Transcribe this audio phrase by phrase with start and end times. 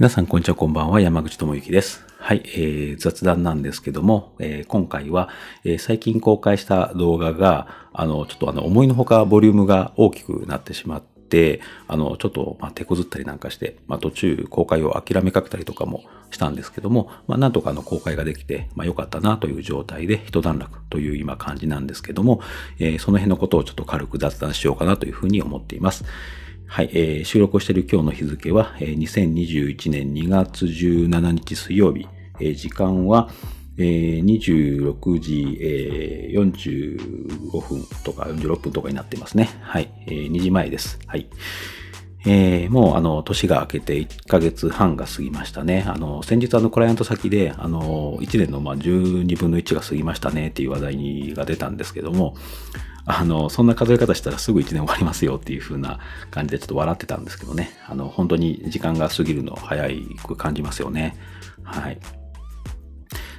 [0.00, 0.98] 皆さん、こんにちは、こんばんは。
[0.98, 2.06] 山口智之です。
[2.16, 5.28] はい、えー、雑談なんですけども、えー今回は、
[5.62, 22.40] えー最近公開した動画が、あの、ちょっとあの、思いのほかボリュームが大きくなってしまって、あの、ちょっと、まあ、手こずったりなんかして、まあ、途中公開を諦めかけたりとかもしたんですけども、まあ、なんとかあの、公開ができて、まあ、良かったなという状態で、一段落という今感じなんですけども、
[22.78, 26.06] えーその辺のことをちょっと軽く雑談しようかなというふうに思っています。
[26.72, 32.06] はい、えー収録をしている今日の日付は、えー2021年2月17日水曜日、
[32.38, 33.28] えー時間は、
[33.76, 39.50] えー26時、えー45分とか46分とかになっていますね。
[39.62, 41.00] はい、えー2時前です。
[41.08, 41.28] はい。
[42.24, 45.84] えーもう、あの、年が明けて1ヶ月半が過ぎましたね。
[45.88, 52.36] あの、先日、あの、クライアント先で、あの、1年の、まあ、12分の1が過ぎましたねっていう話題が出たんですけども、
[53.18, 55.98] あの、そんな数え方したらすぐ1年終わりますよっていう風な
[56.30, 57.70] 感じでちょっと笑ってたんですけどね。
[57.88, 59.88] あの、本当に時間が過ぎるの早
[60.26, 61.16] く感じますよね。
[61.62, 61.98] はい。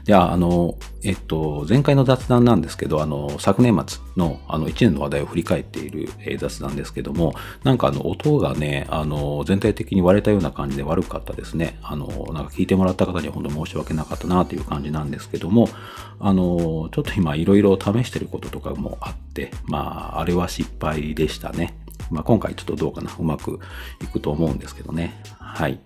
[0.05, 11.77] では、あの、えっと、前回の雑談なんですけど、あの、昨年末の、あの、1年の話題を振り返っている、えー雑談ですけども、なんかあの、音がね、あの、全体的に割れたような感じで悪かったですね。
[11.83, 15.67] あの、なんか聞いてもらった方には本当申し訳なかったなという感じなんですけども、
[16.19, 21.77] あの、ちょっと今いろいろ試してることとかもあって、まあ、あれは失敗でしたね。
[22.09, 23.59] まあ、今回ちょっとどうかな、うまく
[24.03, 25.21] いくと思うんですけどね。
[25.39, 25.79] はい。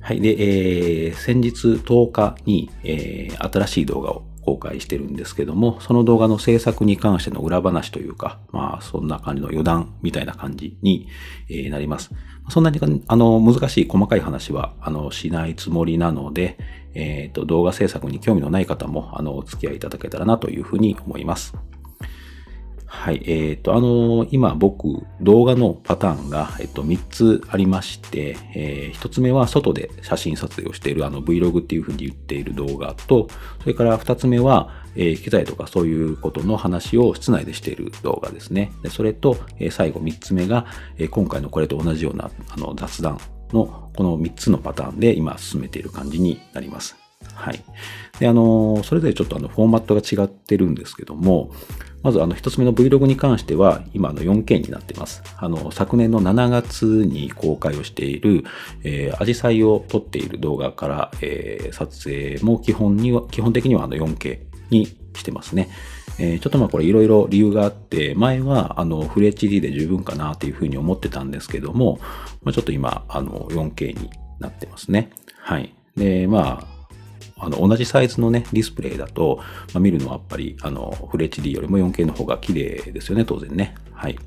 [0.00, 0.20] はい。
[0.20, 11.06] で、えー先日10日に、えー新しい動画を公開してるんですけども、その動画の制作に関しての裏話というか、まあ、そんな感じの余談みたいな感じに、
[11.48, 12.10] えなります。
[12.48, 16.58] そんなに、あの、難しい細かい話は、あの、しないつもりなので、
[16.94, 21.54] えっ、と、動画制作に興味のない方も、あの、お付き合いいただけたらなというふうに思います。
[22.92, 23.22] はい。
[23.24, 24.88] えっ、と、あの今僕、
[25.20, 33.28] 動画のパターンが、えっと、3つありまして、え1つ目は外で写真撮影をしている、あの Vlog っていうふうに言っている動画と、
[33.60, 38.72] それから2つ目は、え機材とかそういうことの話を室内でしている動画ですね。
[38.82, 40.66] でそれと、え最後3つ目が、
[40.98, 43.18] え今回のこれと同じようなあの雑談
[43.52, 47.09] のこの3つのパターンで今進めている感じになります。
[47.34, 47.62] はい。
[48.18, 51.52] で、あの、それぞれちょっとあの、フォーマットが違ってるんですけども、
[52.02, 55.22] まずあの、一つ目の Vlog に関しては、今あの 4K になってます。
[55.36, 58.44] あの、昨年の7月に公開をしている、
[58.84, 65.68] えー、アジサイを撮っている動画から、えー撮影も基本には、基本的にはあの 4K にしてますね。
[66.18, 72.00] えーちょっとまあこれいろいろ理由があって、前はあのフル HD で十分かなというふうに思ってたんですけども、
[72.42, 75.10] まあ、ちょっと今あの 4K になってますね。
[75.38, 75.74] はい。
[75.96, 76.79] で、まあ、
[77.40, 79.40] あの、同じサイズのね、ディスプレイだと、
[79.72, 83.74] まあ、見るのはやっぱり、あの、フル HD よりも 4K の方が綺麗ですよね、当然ね。
[83.92, 84.18] はい。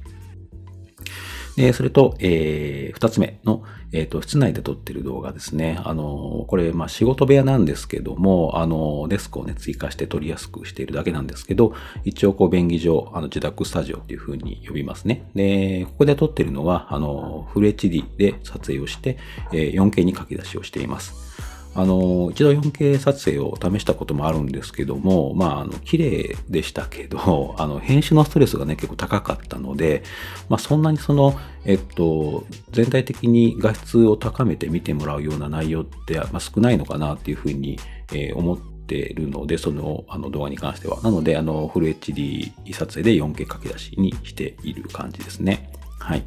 [1.56, 5.79] で、それと、えー、二つ目の、えっ、と、室内で撮ってる動画ですね。
[5.84, 15.30] あの、これ、まあ、仕事部屋なんですけども、あの、デスクをね、追加して撮りやすくしているだけなんですけど、一応、こう、便宜上、あの、自宅スタジオっていう風に呼びますね。
[15.35, 19.18] で、ここで撮ってるのは、あの、フル HD で撮影をして、
[19.51, 21.33] えー 4K に書き出しをしています。
[21.76, 30.04] あの、一度 4K 撮影を試したこともあるんですけども、まあ、あの、綺麗でしたけど、 あの、編集のストレスがね、結構高かったので、
[30.50, 37.80] まあ、そんなにその、えっと、全体的に画質を高めて見てもらうような内容って、まあ、少ないのかなっていうふうに、
[38.12, 41.00] えー思っているので、その、あの、動画に関しては。
[41.02, 45.72] なので、あの、フル HD 撮影で 4K 書き出しにしている感じですね。
[46.00, 46.24] はい。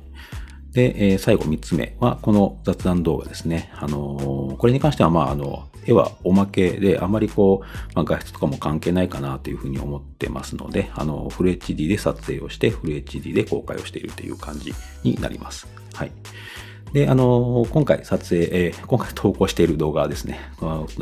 [0.77, 3.73] で、えー最後3つ目は、この雑談動画ですね。
[3.77, 15.67] あのーこれに関しては、まあ、あの、絵はおまけで、あまりこう、まあ、画質とかも関係ないかなというふうに思ってますので、あの、フル HD で撮影をして、フル HD で公開をしているという感じになります。
[15.95, 16.13] はい。
[16.93, 20.39] で、あの、今回撮影、えー今回投稿している動画はですね、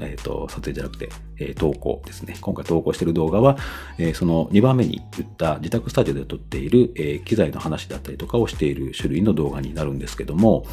[0.03, 2.37] えっ、と、撮影じゃなくて、えー投稿ですね。
[2.41, 3.57] 今回投稿している動画は、
[3.99, 10.67] えーその2番目に言った自宅スタジオで撮っている、えー機材の話だったりとかをしている種類の動画になるんですけども、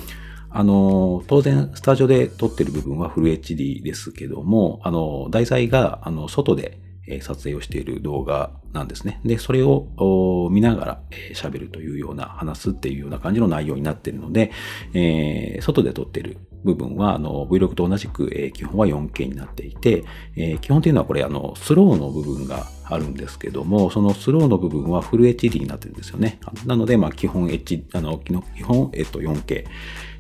[0.50, 6.78] あの、当然、スタジオで撮ってる部分はフル HD ですけども、あの、題材が、あの、外で、
[7.08, 9.20] え撮影をしている動画なんですね。
[9.26, 14.52] で、それを見ながらえー喋、るというような、話すっていうような感じの内容になっているので、
[14.94, 20.04] えー外で撮っている部分は、あの、Vlog と同じく、えー基本は 4K になっていて、
[20.36, 26.40] えー基本というのはこれ、あの、スローの部分があるんですけども、そのスローの部分はフル HD になってるんですよね。
[26.66, 28.34] なので、まあ、基本 H、あの、基
[28.64, 29.66] 本、えっと、4K。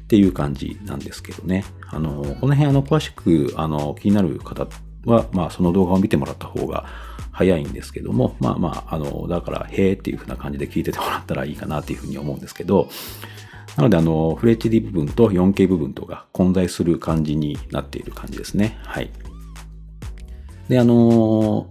[0.01, 1.63] っていう感じなんですけどね。
[1.87, 4.67] あの、この辺、あの、詳しく、あの、気になる方
[5.05, 6.85] は、まあ、その動画を見てもらった方が
[7.31, 12.89] 早いんですけども、まあまあ、あの、だから、へーっていう風な感じで聞いててもらったらいいかなっていうふうに思うんですけど、
[13.77, 18.77] なので、あの、フル HD 部分と 4K 部分とが混在する感じになっている感じですね。
[18.83, 19.09] はい。
[20.67, 21.67] で、あの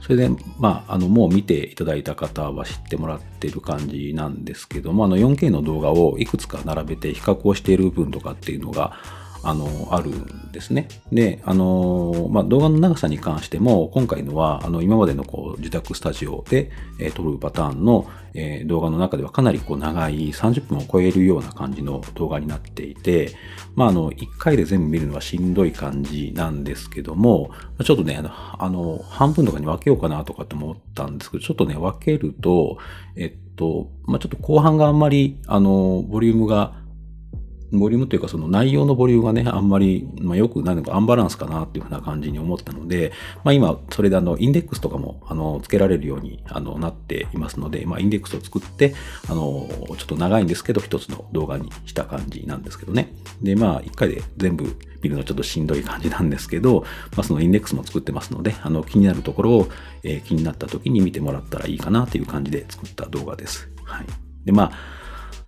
[0.00, 0.28] それで、
[0.58, 8.98] まあ、あの、もう見ていただいた方は知ってもらってる感じなんですけども、あの、4K の動画をいくつか並べて比較をしている部分とかっていうのが、
[9.44, 10.88] あの、あるんですね。
[11.12, 23.34] で、あの、まあ、動画の長さに関しても、今回のは、あの、今までのこう、自宅スタジオで、えー、撮るパターンの、えー、動画の中ではかなりこう、長い30分を超えるような感じの動画になっていて、
[23.74, 27.50] まあ、あの、1回で全部見るのはしんどい感じなんですけども、
[27.84, 32.78] ちょっとね、あの、あの半分とかに分けようかなとかって思ったんですけど、ちょっとね、分けると、
[33.16, 36.83] えっと、まあ、ちょっと後半があんまり、あの、ボリュームが
[37.78, 43.12] ボリュームというかその内容のボリュームがね、あんまり、まあ、よくないのかアンバランスかなっていうふうな感じに思ったので、
[43.44, 48.94] まあ今、それであの、インデックスとかも、あの、つけられるように、あの、なっていますので、まあインデックスを作って、
[49.28, 53.12] あの、ちょっと長いんですけど、一つの動画にした感じなんですけどね。
[53.42, 56.84] で、まあ一回で全部見るのちょっとしんどい感じなんですけど、
[57.16, 59.68] まあそのインデックスも作ってますので、あの、気になるところを、
[60.02, 63.70] えー、気になった時に見てもらったらいいかなという感じで作った動画です。
[63.84, 64.06] はい。
[64.44, 64.72] で、まあ、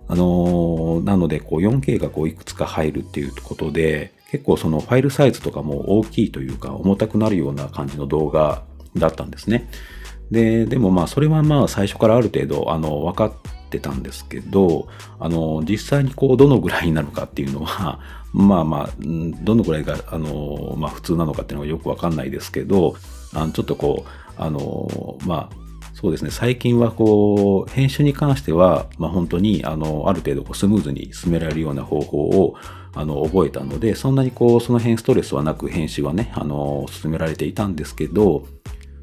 [0.08, 8.64] あのー、なので、こう 4K がこういくつか入るっていうことで、結構そのファイルサイズとかも大きいというか重たくなるような感じの動画
[8.97, 9.69] だったんですね。
[10.31, 13.32] で、でもまあそれはまあ最初からある程度あの分かっ
[13.70, 14.88] てたんですけど、
[15.20, 18.00] あの実際にこうどのぐらいになるかっていうのは、
[18.35, 18.91] まあまあ、
[19.43, 22.97] どのぐらいがあの、まあ普通なのかっていうのがよくわかんないですけど、
[23.32, 25.65] あのちょっとこう、あの、まあ
[25.98, 32.54] そうですね、最近はこう、編集に関しては、まあ本当に、あの、ある程度こうスムーズに進められるような方法を、
[32.94, 38.46] あの、覚えたので、そんなにこう、その辺ストレスはなく編集はね、あの、進められていたんですけど、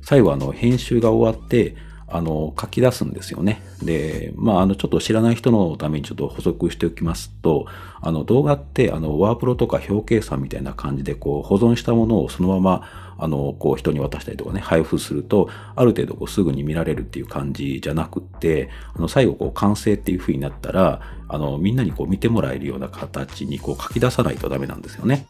[0.04, 1.76] 最後あの、編集が終わって、
[2.14, 3.62] あの、書き出すんですよね。
[3.82, 7.66] で、まあ、あの、ちょっと知らない人のためにちょっと補足しておきますと、
[8.02, 12.84] あの、動画って、あの、ワープロとか表計算みたいな感じで、こう、保存したものをそのまま、
[13.18, 25.26] あの、こう人に渡したりとかね、配布すると、ある程度こうすぐに見られるっていう感じじゃなくって、あの、最後こう完成っていう風になったら、あの、みんなにこう見てもらえるような形にこう書き出さないとダメなんですよね。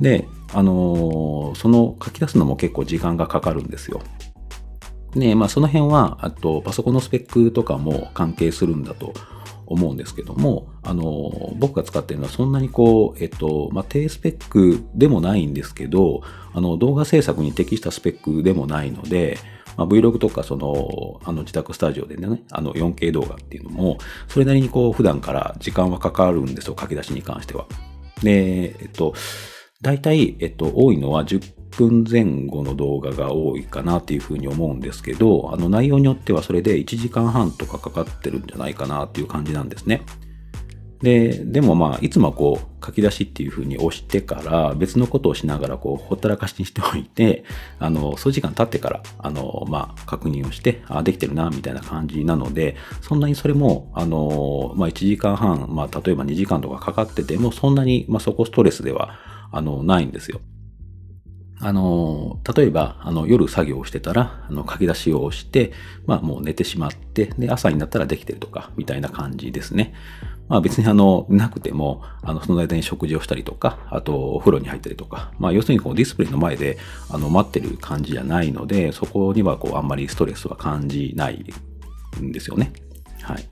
[0.00, 4.00] で、あのその書き出すのも結構時間がかかるんですよ。
[5.14, 9.14] ねまあその辺は、あとパソコンのスペックとかも関係するんだと
[9.66, 16.22] 思うんですけども、あの、僕が使っているのはそんなにこう、えっと、まあ、低スペックでもないんですけど、
[16.52, 19.38] あの、動画制作に適したスペックでもないので、
[19.76, 27.66] まあ、Vlog とかその、あの自宅スタジオでね、あの 4K 動画っていうのも、それなりにこう普段から時間はかかるんですよ、書き出しに関しては。
[28.22, 29.14] で、えっと、
[29.84, 40.00] 大体、えっと、多いのは10分前後の動画が多いかなっていうふうに思うんですけど、あの内容によってはそれで1時間半とかかかってるんじゃないかなっていう感じなんですね。
[41.02, 47.44] で、でもまあ、いつもこう、書き出しっていう風に押してから、別のことをしながら、こう、ほったらかしにしておいて、
[47.78, 59.18] あの、数時間経ってから、あの、まあ、確認をして、あ、できてるな、みたいな感じなので、そんなにそれも、あの、まあ、1時間半、まあ、例えば2時間とかかかってても、そんなに、まあ、そこストレスでは、
[59.56, 60.40] あの、ないんですよ。
[61.60, 65.72] あの、例えば、あの、夜作業をしてたら、あの、書き出しをして、
[66.06, 69.94] まあ、もう寝てしまって、で、朝になったらできてるとか、みたいな感じですね。
[70.48, 81.44] まあ別にあの、なくても、あの、その間に食事をしたりとか、あとお風呂に入ったりとか、まあ要するにこうディスプレイの前で、あの、待ってる感じじゃないので、そこにはこうあんまりストレスは感じない
[82.20, 82.72] んですよね。
[83.22, 83.48] はい。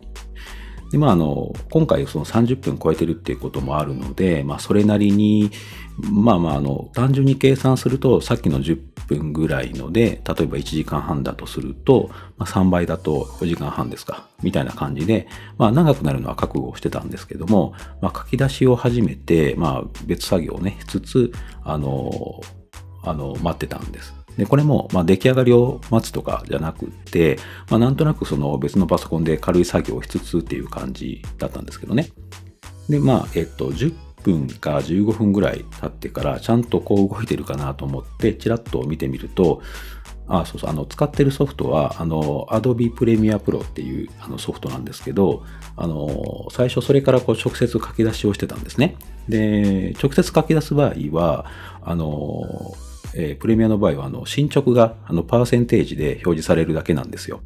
[0.93, 5.51] で、まあ、あの、今回その30分超えてるっていうこともあるので、まあ、それなりに、
[5.99, 17.73] まあまあ、あの、単純に計算すると、さっきの10分ぐらいので、例えば1時間半だとすると、まあ、3倍だと4時間半ですか、みたいな感じで、まあ、長くなるのは覚悟してたんですけども、
[18.03, 21.33] まあ、書き出しを始めて、まあ、別作業をね、しつつ、
[21.65, 22.43] あの、
[23.03, 24.22] あの、待ってたんです。
[24.37, 27.39] で、これも、ま、出来上がりを待つとかじゃなくて、
[27.71, 32.09] まあ、なんとなくその別のパソコンで軽い作業をしつつっていう感じだったんですけどね。
[32.89, 39.63] で、まあ、えっと、10分か15分ぐらい経ってから、ちゃんとこう動いてるかなと思って、ちらっと見てみると、
[40.29, 45.45] あ、そうそう、あの、使ってるソフトは、あの、Adobe Premiere Pro っていうあのソフトなんですけど、
[45.77, 48.97] あの、最初それからこう直接書き出しをしてたんですね。
[49.29, 51.47] で、直接書き出す場合は、
[51.83, 52.75] あの、
[53.15, 57.41] えー、プレミアの場合は、あの、進捗が、あの、パーセンテージで表示されるだけなんですよ。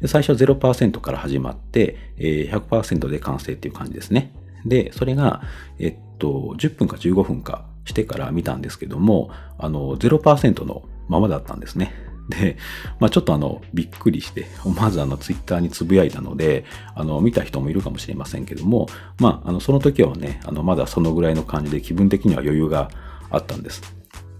[0.00, 4.34] で最初は0%から始まって、えー、100%で完成っていう感じですね。
[4.66, 5.42] で、それが、
[5.78, 11.92] えっと、10分か15分かしてから見たんですけども、あの、0%のままだったんですね。
[12.28, 12.56] で、
[13.00, 22.90] まあちょっとあの、びっくりして、思わずあの、ツイッターにつぶやいたので、あの、見た人もいるかもしれませんけども、まあ、あの、その時はね、あの、まだそのぐらいの感じで気分的には余裕が
[23.30, 23.82] あったんです。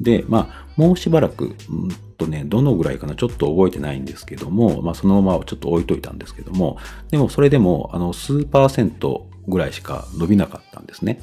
[0.00, 6.78] で、まあ、もうしばらく、うんとね、どのぐらいかな、ちょっと覚えてないんですけども、まあ、そのままちょっと置いといたんですけども、
[7.10, 11.20] でもそれでも、あの、数パーセントぐらいしか伸びなかったんですね。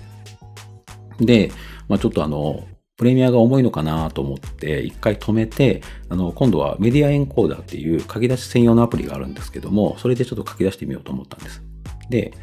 [1.19, 1.51] で、
[1.87, 11.63] まあ、ちょっとあの、プレミアが重いのかなと思って、一回止めて、あの、今度はメディアエンコーダーっていう書き出し専用のアプリがあるんですけども、それでちょっと書き出してみようと思ったんです。
[12.09, 12.33] で、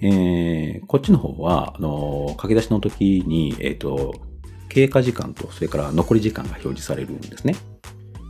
[0.00, 4.14] えー、こっちの方は、あの、書き出しの時に、えっ、ー、と、
[4.68, 7.56] 経過時間と、それから残り時間が表示されるんですね。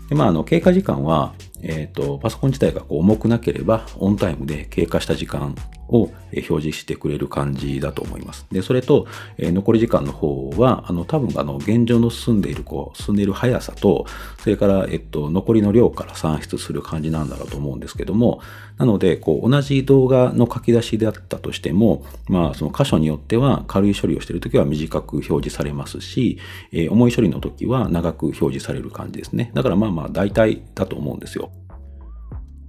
[0.09, 5.55] で、まあ、あの、経過時間は、えっ、ー、と、パソコン自体がこう重くなければ、オンタイムで経過した時間
[5.89, 8.47] を表示してくれる感じだと思います。
[8.53, 9.07] で、それと、
[9.39, 14.07] えー、残り時間の方は、あの、多分、あの、現状の進んでいる、こう、進んでいる速さと、
[14.39, 18.41] それから、えっと、残りの量から算出する感じなんだろうと思うんですけども、
[18.77, 26.39] なので、こう、同じ動画の書き出しであったとしても、まあ、その箇所によっては、軽い処理をしているときは短く表示されますし、
[26.73, 29.51] えー、重い処理のときは長く表示される感じですね。
[29.55, 31.48] だから、まあまあ、大体だと思うんですよ。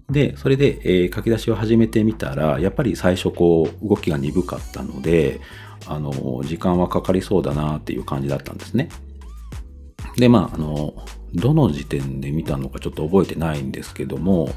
[0.10, 5.40] で、それで、えー、書き出しを始めてみたら、やっぱり最初こう、動きが鈍かったので、
[5.86, 6.12] あの、
[6.46, 8.90] 時間はかかりそうだなっていう感じだったんですね。
[10.18, 10.94] で、まあ、あの、
[11.34, 14.50] どの時点で見たのかちょっと覚えてないんですけども、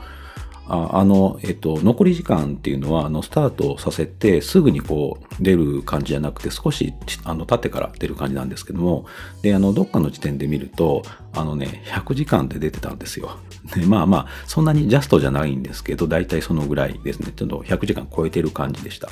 [0.69, 9.07] ああの、えっと、残り時間っていうのは、あの、スタートさせて、すぐにこう、出る感じじゃなくて、少し、あの、経ってから出る感じなんですけども、
[9.43, 11.03] で、あの、どっかの時点で見ると、
[11.35, 13.39] あのね、100時間で出てたんですよ。
[13.75, 17.33] で、まあまあ、そんなにジャストじゃないんですけど、だいたいそのぐらいですね。
[17.35, 19.09] ちょっと100時間超えてる感じでした。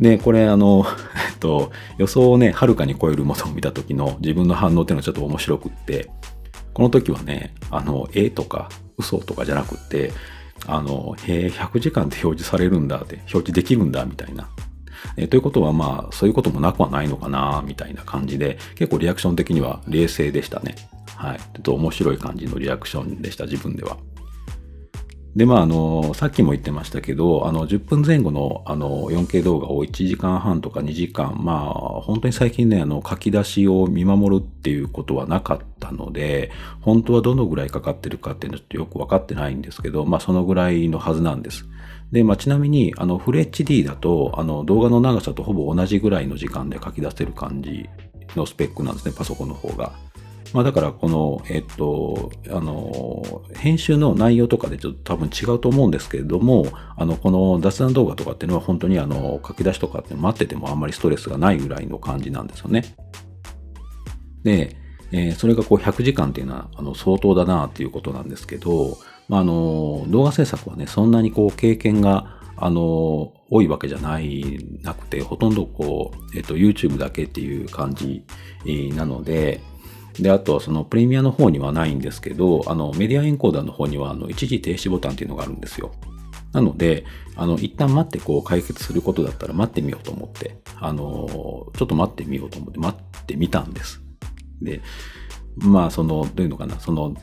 [0.00, 0.84] で、これあの、
[1.32, 6.10] えっと、予想をね、はるかに超えるものを見た時の自分の反応っていうのはちょっと面白くって、
[6.74, 8.68] この時はね、あの、えとか
[8.98, 10.12] 嘘とかじゃなくって、
[10.66, 14.48] あの、へえ、100時間って表示されるんだって、表示できるんだみたいな。
[15.16, 20.74] えということはまあ、そういうこともなくはないのかな、みたいな感じで、結構リアクション的には冷静でしたね。
[21.16, 21.38] はい。
[21.38, 23.96] ちょっと面白い感じのリアクションでした、自分では。
[25.36, 36.50] で、まあ、あの、さっきも言ってましたけど、あの、10分前後の、あの、4K 動画を1時間半とか2時間、まあ、本当に最近ね、あの、書き出しを見守るっていうことはなかったので、
[36.80, 41.66] 本当はどのぐらいかかってるかっていうのちょっとよくわかってないんですけど、まあ、そのぐらいのはずなんです。
[42.12, 47.90] で、まあ、ちなみに、あの、フル HD だと、あの、動画の長さとほぼ同じぐらいの時間で書き出せる感じ
[48.36, 49.92] のスペックなんですね、パソコンの方が。
[50.52, 62.96] まあだからこの、えっと、あの、編集の内容とかでちょっと多分違うと思うんですけれども、あの、この雑談動画とかっていうのは本当にあの、書き出しとかって待っててもあんまりストレスがないぐらいの感じなんですよね。
[64.42, 64.76] で、
[65.12, 68.98] えー、それがこう100時間っていうのはあの相当だなっていうことなんですけど、
[69.28, 78.24] まあ、あの、動画制作はね、そんなにこう経験があの、多いわけじゃない、なくて、ほとんどこう、えっと、YouTube だけっていう感じ
[78.94, 79.60] なので、
[80.20, 85.92] で、あとはそのプレミアの方にはないんですけど、あの、メディアエンコーダーの方には、あの、一時停止ボタンっていうのがあるんですよ。
[86.52, 87.04] なので、
[87.34, 91.28] あの、一旦待ってこう解決することだったら待ってみようと思って、あの、
[91.76, 94.02] ちょっと待ってみようと思って待ってみたんです。
[94.62, 94.80] で、
[95.56, 97.14] まあ、その、どういうのかな、その、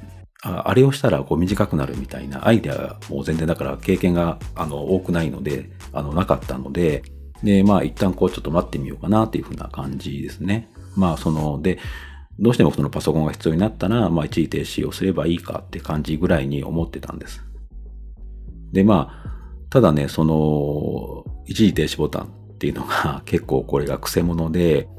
[0.44, 7.04] ああれをしたらこう短くなるみたいなアイデアも全然だから経験があの多くないので、あのなかったので、
[7.44, 10.70] で、まあ一旦こうちょっと待ってみようかなっていうふうな感じですね。
[10.98, 11.80] まあその、で、
[12.40, 17.44] どうしてもそのパソコンが必要になったら、まあ一時停止をすればいいかって感じぐらいに思ってたんです。
[18.72, 19.34] で、まあ、
[19.70, 24.90] ただね、その、一時停止ボタンっていうのが 結構これが癖者で、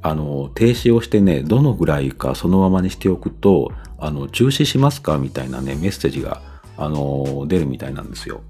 [0.00, 6.40] あの、停止をしてね、どのぐらいかそのままにしておくと、あの、中止しますかみたいなね、メッセージが、
[6.76, 8.40] あの、出るみたいなんですよ。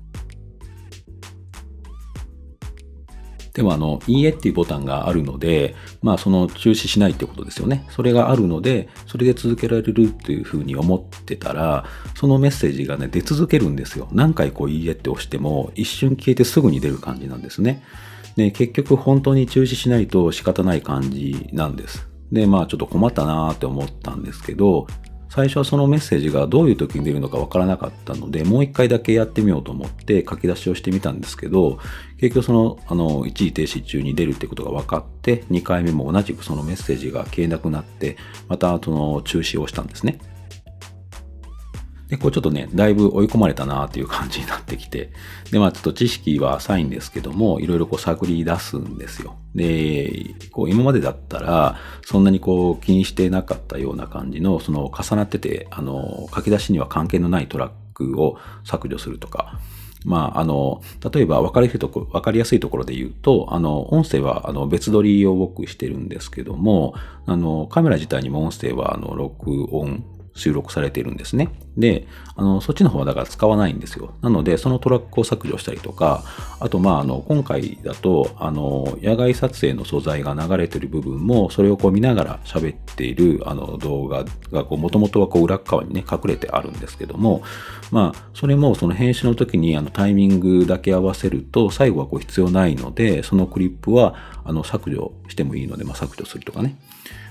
[3.59, 7.85] でもあの、いいえっていうボタンがあるので、まあその中止しないってことですよね。
[7.91, 11.85] それがあるので、それで続けられるっていうふうに思ってたら、
[12.15, 14.07] そのメッセージがね、出続けるんですよ。
[14.13, 17.83] 何回こういいえって押しても、一瞬消えてすぐに出る感じなんですね。
[18.37, 22.07] で、結局本当に中止しないと仕方ない感じなんです。
[22.31, 24.87] で、まあちょっと困ったなーって思ったんですけど、
[25.29, 31.79] 最初はそのメッセージがどういう時に出るのかわからなかったので、もう一回だけやってみようと思って書き出しをしてみたんですけど、
[32.19, 38.17] 結局その、あの、一時停止中に出るってことが分かって、2回目も同じくそのメッセージが消えなくなって、
[38.49, 40.19] またその中止をしたんですね。
[42.09, 45.11] で、こうちょっとね、だいぶ追い込まれたなっていう感じになってきて、
[45.51, 49.37] で、まあちょっと知識は浅いんですけども、いろいろこう探り出すんですよ。
[49.55, 59.61] で、こう今までだったら、そんなにこう気にしてなかったような感じの、その重なってて、あの、書き出しには関係のないトラックを削除するとか、
[60.05, 60.81] まあ、あの、
[61.13, 66.95] 例えば分かりやすいところ、分かりやすいところで言うと、あの、音声は、あの、別撮りを僕してるんですけども、
[67.27, 70.05] あの、カメラ自体にも音声は、あの、録音
[70.39, 71.49] 収録されているんですね。
[71.77, 74.15] で、あの、そっちの方はだから使わないんですよ。
[74.23, 76.25] なので、そのトラックを削除したりとか、
[76.61, 87.43] あと、まあ、あの、今回だと、あの、野外撮影の素材が流れてる部分も、それをこう見ながら喋っている、あの、動画が、こう、もともとはこう、裏側にね、隠れてあるんですけども、
[87.91, 94.15] まあ、それもその編集の時に、あの、タイミングだけ合わせると、最後はこう、必要ないので、そのクリップは、
[94.45, 96.77] あの、削除してもいいので、まあ、削除するとかね。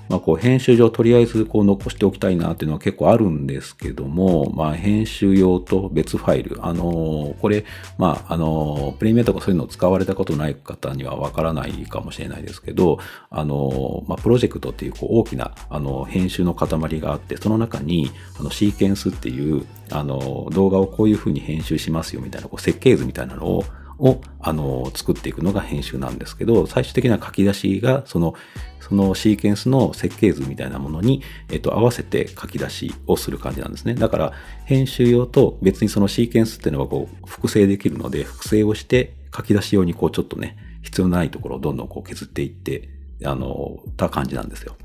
[0.10, 7.66] まあ、こう編集上とりあえずこう残しておきたいなっていうのは結構あるんですけども、まあ、編集用と別ファイル、あのこれ、
[7.98, 13.00] まあ、あのプレミアとかそういうのを使われたことない方にはわからないかもしれないですけど、
[13.30, 23.64] あのまあ、プロジェクトっていうこう大きなあの編集の塊があって、その中にあのシーケンスっていうあの動画をこういうふうに編集しますよみたいなこう設計図みたいなのを
[24.00, 28.36] を、あの、作っていくのが編集なんですけど、最終的な書き出しが、その、
[28.80, 33.96] そのシーケンスの設計図みたいなものに、えっと、合わせて書き出しをする感じなんですね。
[33.96, 34.34] だから、
[34.66, 42.89] 編集用と別にそのシーケンスっていうのはこう、複製できるので、複製をして書き出し用にこう、ちょっとね、必要ないところをどんどんこう削っていって、
[43.25, 44.75] あの、た感じなんですよ。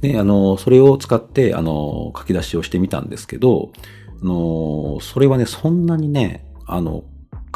[0.00, 3.72] で、あの、それを使って、あの、書き出しをしてみたんですけど、
[4.22, 7.04] あの、それはね、そんなにね、あの、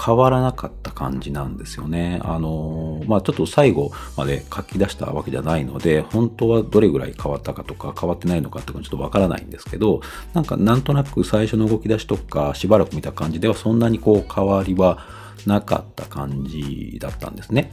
[0.00, 2.20] 変わらなかった感じなんですよね。
[2.22, 10.00] あのまあ、ちょっと最後まで書き出したわけじゃないので、本当はどれぐらい変わったかとか変わってないのかっていうのはちょっとわからないんですけど、
[10.34, 14.98] なんかなんとなく最初の動き出しとかしばらく見た感じではそんなにこう変わりは
[15.46, 17.72] なかった感じだったんですね。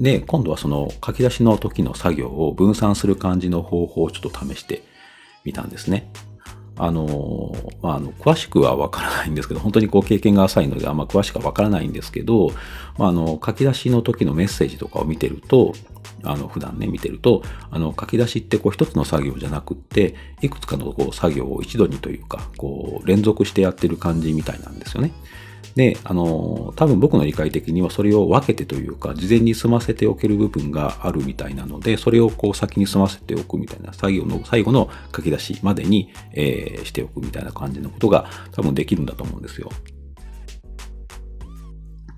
[0.00, 4.82] で、今度はその書き出しの時の作業を分散する感じの方法をちょっと試して
[5.44, 6.10] みたんですね。
[6.76, 12.50] あの、まあ、あの、詳しくはわからないんですけど、本当にこう経験が浅いのであんま詳しくはわからないんですけど、
[12.98, 15.74] まあ、あの、書き出しの時のメッセージとかを見てると、
[16.24, 25.12] あの、普段ね、見てると、あの、書き出しってこう一つの作業じゃなくって、いくつかのこう作業を一度にというか、こう、連続してやってる感じみたいなんですよね。
[25.74, 39.68] で、あの、多分僕の理解的にはそれを分けてというか、事前に済ませておける部分があるみたいなので、それをこう先に済ませておくみたいな作業の最後の書き出しまでに、えー、しておくみたいな感じのことが多分できるんだと思うんですよ。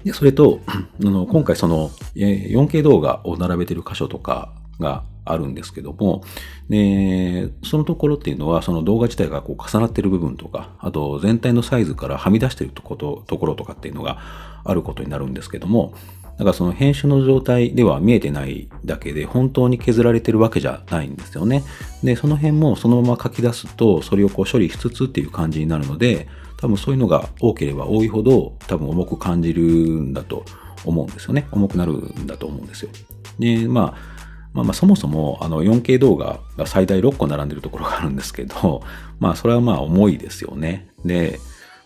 [0.05, 6.23] で、それと、あの今回その 4K 動画を並べてる箇所とかがあるんですけども、
[6.69, 14.19] で、そのところっていうのは、その動画自体がこう重なってる部分とか、あと全体のサイズからはみ出してるとことところとかっていうのが
[14.65, 15.95] あることになるんですけども、
[16.39, 21.63] だからその編集の状態では見えてないだけで本当に削られてるわけじゃないんですよね。
[22.05, 30.45] で、その辺もそのまま書き出すとそれをこう処理しつつっていう感じになるので、多分そういうのが多ければ多いほど多分重く感じるんだと
[30.85, 31.47] 思うんですよね。
[31.53, 32.91] 重くなるんだと思うんですよ。
[33.39, 34.16] で、まあ、
[34.57, 38.83] まあ、まあそもそもあの 4K 動画が最大6個並んでるところがあるんですけど、
[39.21, 40.89] まあそれはまあ重いですよね。
[41.05, 41.39] で、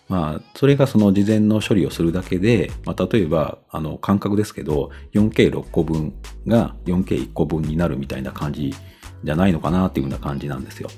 [0.07, 6.13] まあそれがその事前の処理をするだけで、まあ例えばあの感覚ですけど、4K6 個分
[6.47, 8.73] が 4K1 個分になるみたいな感じ
[9.21, 10.89] じゃないのかなっていうような感じなんですよ。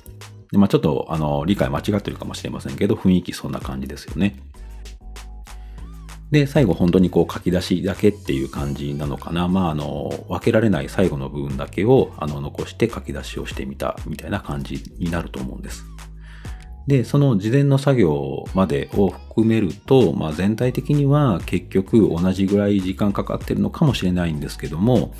[0.52, 4.36] でまあちょっとあの理解間違ってるかもしれませんけど、雰囲気そんな感じですよね。
[6.34, 9.48] で、最後本当にこう書き出しだけっていう感じなのかな。
[9.48, 15.86] まあ、あの、分けられない最後の部分だけをあの残して書き出しをしてみたみたいな感じになると思うんです。
[16.88, 25.14] で、その事前の作業までを含めると、まあ、全体的には結局同じぐらい時間かかってるのかもしれないんですけども、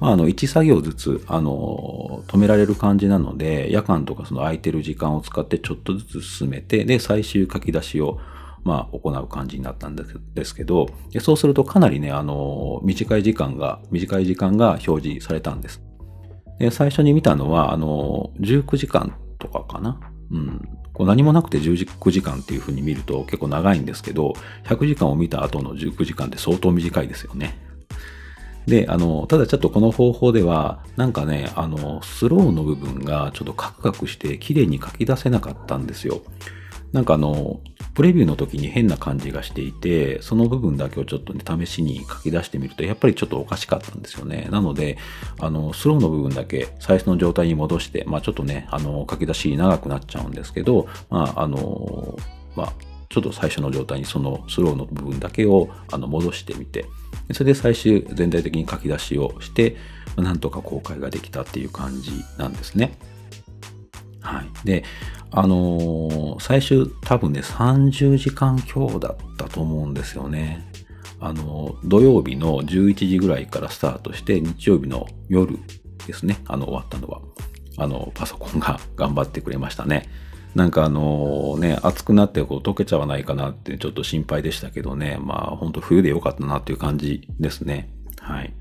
[0.00, 8.20] まあ、あの、1作業ずつ、あの、止められる感じなので、夜間とかその空いてる時間を使ってちょっとずつ進めて、で、最終書き出しを
[8.64, 10.88] まあ、行う感じになったんですけど、
[11.20, 15.82] そうするとかなりね、あの、短い時間が、短い時間が表示されたんです。
[16.58, 20.00] で最初に見たのは、あの、19時間とかかな。
[20.30, 20.68] うん。
[20.92, 27.56] こう何もなくて19時間っていう風に見ると結構長いんですけど、100時間を見た後の19時間って相当短いですよね。
[28.66, 36.20] で、あの、ただちょっとこの方法では、なんかね、あの、スローの部分がちょっとカクカクして綺麗に書き出せなかったんですよ。
[36.92, 37.60] なんかあの、
[37.98, 44.46] プレビューの時に変な感じがしていて、その部分だけをちょっとね、試しに書き出してみると、やっぱりちょっとおかしかったんですよね。
[44.52, 44.98] なので、
[45.40, 52.16] あの、スローの部分だけ最初の状態に戻して、まあちょっとね、あの、書き出し長くなっちゃうんですけど、まああの、
[52.54, 52.72] まあ、
[53.08, 56.84] ちょっと最初の状態にそのスローの部分だけをあの戻してみて、
[57.32, 59.74] それで最終全体的に書き出しをして、
[60.16, 62.96] なんとか公開ができたっていう感じなんですね。
[64.28, 64.66] はい。
[64.66, 64.84] で、
[65.30, 70.70] あのー、最終多分ね、30時間強だったと思うんですよね。
[71.20, 75.58] あの、土曜日の11時ぐらいからスタートして、日曜日の夜
[76.06, 77.20] ですね、あの、終わったのは。
[77.78, 80.08] あの、パソコンが頑張ってくれましたね。
[80.54, 87.90] なんかあのね、暑くなってこう溶けちゃわないかなってちょっと心配でしたけどね、まあ本当冬でよかったなっていう感じですね。
[88.20, 88.52] はい。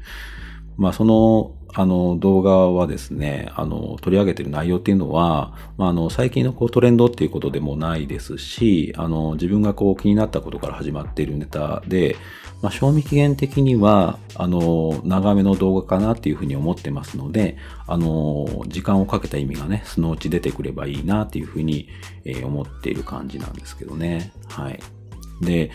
[0.78, 12.16] まあそのあの動画はですね、あの取り上げてる内容っていうのは、まあ、あの最近のこうトレンドっていうことでもないですし、あの自分がこう気になったことから始まっているネタで、
[12.62, 21.90] まあ、賞味期限的にはあの長めの動画かなっていうふうに思ってますので、あの時間をかけた意味がね、そのうち出てくればいいなっていうふうに、
[22.26, 24.32] えー、思っている感じなんですけどね。
[24.48, 24.80] はい。
[25.42, 25.70] で、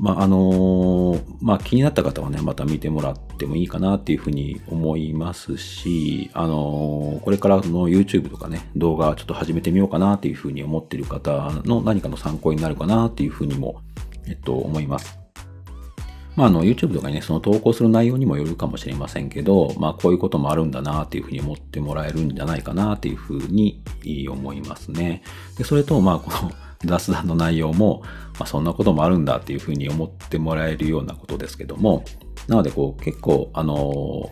[0.00, 13.82] まあ、あのー、まあ、気になった方はね、また見てもらってもいいかなっていうふうに思いますし、あのー、これからの YouTube とかね、動画ちょっと始めてみようかなっていうふうに思ってる方の何かの参考になるかなっていうふうにも、
[14.26, 15.18] えっと、思います。
[16.34, 23.82] まあ、あの、YouTube とかにね、その投稿する内容にもよるかもしれませんけど、まあ、こういうこともあるんだなっていうふうに思ってもらえるんじゃないかなっていうふうに
[24.30, 25.22] 思いますね。
[25.58, 26.50] で、それと、まあ、この
[26.84, 28.02] 雑談の内容も、
[28.38, 32.04] まあ、そんなこともあるんだっていうふうに思ってもらえるようなことですけども、
[32.48, 34.30] なのでこう結構あの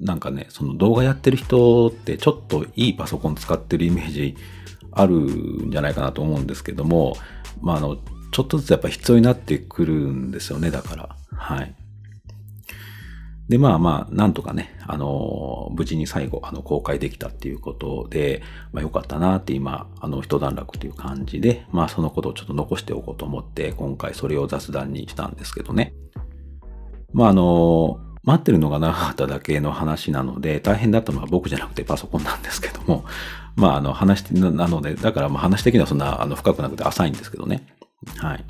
[0.00, 4.36] なんかね、その動画やってる人ってちょっといいパソコン使ってるイメージ
[4.92, 7.16] あるんじゃないかなと思うんですけども、
[7.60, 7.98] まああの、
[8.30, 11.16] ちょっとずつやっぱ必要になってくるんですよね、だから。
[11.36, 11.74] はい。
[13.48, 25.94] で、まあまあ、なんとかね、あの、無事に最後、あの、公開できたっていうことで、まあ良かったなって今、あの、一段落っていう感じで、まあそのことをちょっと残しておこうと思って、今回それを雑談にしたんですけどね。
[27.14, 33.06] まああの、待ってるのが長かっただけの話なので、大変だったのは僕じゃなくてパソコンなんですけども、
[33.56, 37.66] まああの、話なので、だからまあ話的にはそんな、あの、深くなくて浅いんですけどね。
[38.18, 38.44] はい。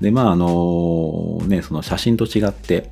[0.00, 2.90] で、まああの、ね、その写真と違って、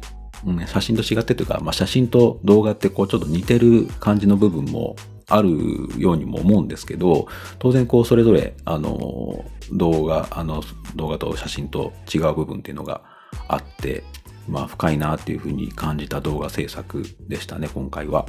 [0.67, 4.97] 写真と違ってというか、まあ、写真と動画ってこうちょっと似てる感じの部分も
[5.29, 5.51] ある
[5.99, 7.27] ようにも思うんですけど、
[7.59, 10.63] 当然こうそれぞれあの動画、あの
[10.97, 13.03] 動画と写真と違う部分っていうのが
[13.49, 14.05] あって、
[14.49, 18.27] まあ深いなっていうふうに感じた動画制作でしたね、今回は。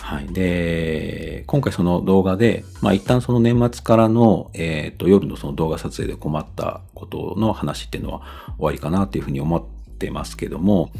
[0.00, 0.28] はい。
[0.28, 8.20] で、今回その動画で、まあ一旦その年末からの、えっ、ー、と、夜のその動画撮影で困ったことの話っていうのは
[8.56, 9.75] 終わりかなっていうふうに思って
[10.10, 10.90] ますけども、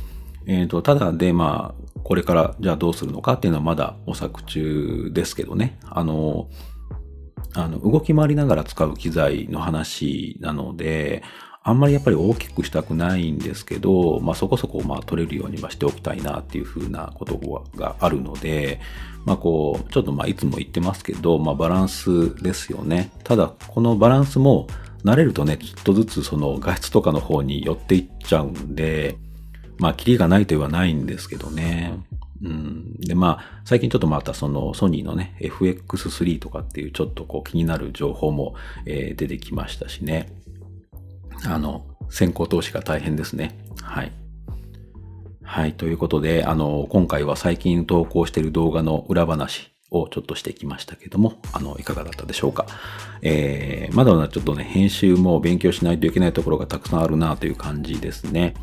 [0.46, 5.78] え、ー、と、ただで、まあ、これからじゃあどうするのかっていうのはまだ模索中ですけどね。
[5.84, 6.48] あの、
[7.54, 11.22] あの、動き回りながら使う機材の話なので、
[11.68, 17.36] あんまりやっぱり大きくしたくないんですけど、まあそこそこまあ取れるようにはしておきたいなっていうふうなこと
[17.74, 18.80] があるので、
[19.24, 23.10] まあこう、ちょっとまあいつも言ってますけど、まあバランスですよね。
[23.24, 24.68] ただこのバランスも
[25.06, 29.16] 慣れるとね、ちょっとずつその画質とかの方に寄っていっちゃうんで、
[29.78, 31.96] まあ、キリがないと言わないんですけどね。
[32.42, 32.96] うん。
[32.96, 40.28] で、まあ、最近ちょっとまたそのソニーのね、FX3 とかっていうちょっとこう気になる情報も、えー、出てきましたしね。
[41.44, 43.56] あの、先行投資が大変ですね。
[43.82, 44.12] はい。
[45.44, 45.74] はい。
[45.74, 52.66] ということで、あの、今回は最近投稿している動画の裏話をちょっとしてきましたけども、あの、いかがだったでしょうか。
[53.22, 58.54] えー、まだまだちょっとね、編集も勉強しないといけないところがたくさんあるなという感じですね。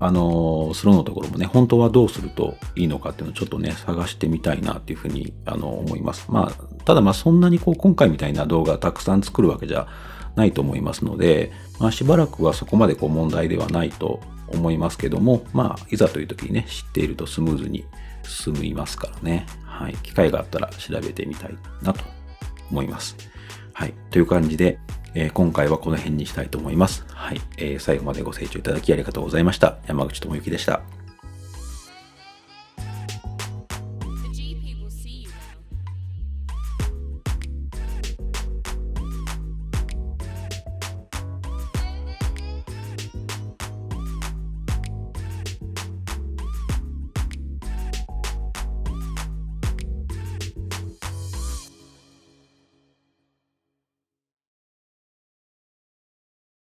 [0.00, 6.26] あの、スローのところもね、本当はどうするといいのかっていうのをちょっとね、探してみたいなっていうふうに、あの、思います。
[6.30, 9.88] まあ、ただまあそんなにこう、今回みたいな動画たくさん作るわけじゃ
[10.36, 14.20] ないと思いますので、まあしばらくはそこまでこう問題ではないと
[14.52, 17.84] 思いますけども、まあ、いざという時にね、知っているとスムーズに
[18.22, 19.46] 進みますからね。
[19.64, 19.94] はい。
[19.96, 22.04] 機会があったら調べてみたいなと
[22.70, 23.16] 思います。
[23.72, 23.94] はい。
[24.10, 24.78] という感じで、
[25.14, 27.04] えー、今回はこの辺にしたいと思います。
[27.08, 27.40] はい。
[27.56, 29.78] えー、最後までご清聴いただきありがとうございました。
[29.86, 30.97] 山口智之でした。